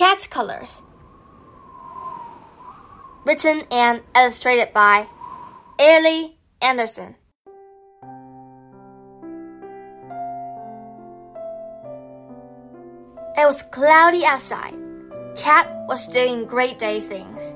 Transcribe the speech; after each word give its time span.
Cat's 0.00 0.26
Colors. 0.26 0.82
Written 3.26 3.64
and 3.70 4.00
illustrated 4.16 4.72
by 4.72 5.06
Airlie 5.78 6.38
Anderson. 6.62 7.16
It 13.36 13.44
was 13.44 13.62
cloudy 13.64 14.24
outside. 14.24 14.74
Cat 15.36 15.68
was 15.86 16.08
doing 16.08 16.46
great 16.46 16.78
day 16.78 16.98
things. 16.98 17.52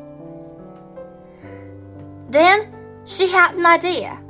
Then 2.29 2.71
she 3.07 3.27
had 3.27 3.57
an 3.57 3.65
idea. 3.65 4.23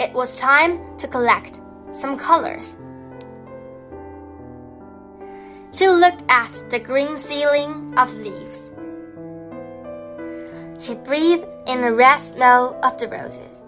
It 0.00 0.12
was 0.12 0.36
time 0.36 0.96
to 0.96 1.06
collect 1.06 1.60
some 1.92 2.18
colors. 2.18 2.76
She 5.72 5.88
looked 5.88 6.22
at 6.30 6.62
the 6.70 6.78
green 6.78 7.16
ceiling 7.16 7.94
of 7.96 8.12
leaves. 8.18 8.72
She 10.78 10.94
breathed 10.94 11.46
in 11.66 11.80
the 11.80 11.92
red 11.92 12.18
smell 12.18 12.78
of 12.82 12.98
the 12.98 13.08
roses. 13.08 13.62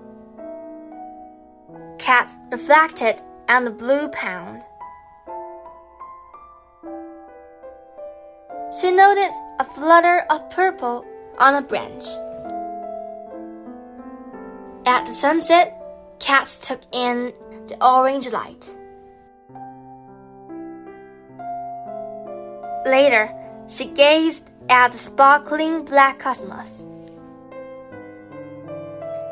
Cat 1.98 2.34
reflected 2.50 3.22
on 3.48 3.64
the 3.64 3.70
blue 3.70 4.08
pond. 4.08 4.62
She 8.78 8.90
noticed 8.90 9.40
a 9.58 9.64
flutter 9.64 10.24
of 10.30 10.50
purple 10.50 11.04
on 11.38 11.54
a 11.54 11.62
branch. 11.62 12.04
At 14.86 15.06
the 15.06 15.12
sunset, 15.12 15.74
Cat 16.18 16.46
took 16.62 16.80
in 16.92 17.32
the 17.66 17.76
orange 17.84 18.30
light. 18.30 18.70
Later, 22.88 23.28
she 23.68 23.90
gazed 23.90 24.50
at 24.70 24.92
the 24.92 24.98
sparkling 24.98 25.84
black 25.84 26.18
cosmos. 26.18 26.86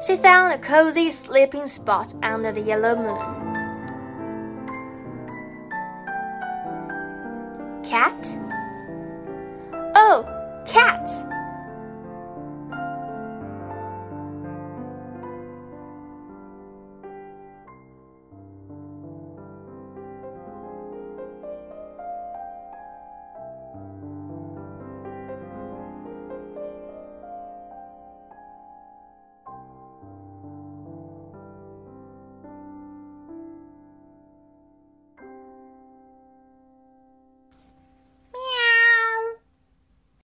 She 0.07 0.19
found 0.19 0.53
a 0.53 0.59
cozy 0.59 1.11
sleeping 1.11 1.67
spot 1.67 2.13
under 2.23 2.53
the 2.53 2.61
yellow 2.61 2.95
moon. 2.95 3.47
Cat? 7.83 8.21